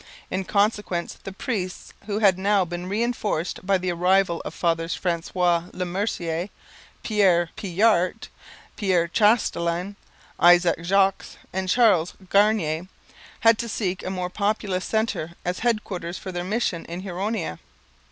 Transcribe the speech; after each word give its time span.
In 0.31 0.45
consequence 0.45 1.13
the 1.23 1.31
priests, 1.31 1.93
who 2.07 2.17
had 2.17 2.39
now 2.39 2.65
been 2.65 2.89
reinforced 2.89 3.63
by 3.63 3.77
the 3.77 3.91
arrival 3.91 4.41
of 4.43 4.55
Fathers 4.55 4.95
Francois 4.95 5.65
Le 5.73 5.85
Mercier, 5.85 6.49
Pierre 7.03 7.51
Pijart, 7.55 8.27
Pierre 8.77 9.07
Chastelain, 9.07 9.95
Isaac 10.39 10.81
Jogues, 10.81 11.37
and 11.53 11.69
Charles 11.69 12.15
Garnier, 12.31 12.87
had 13.41 13.59
to 13.59 13.69
seek 13.69 14.03
a 14.03 14.09
more 14.09 14.31
populous 14.31 14.85
centre 14.85 15.33
as 15.45 15.59
headquarters 15.59 16.17
for 16.17 16.31
their 16.31 16.43
mission 16.43 16.83
in 16.85 17.01
Huronia. 17.03 17.59